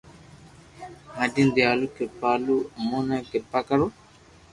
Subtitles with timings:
[1.17, 3.87] ھيدين ديال ڪرپالو امون تو ڪرپا ڪرو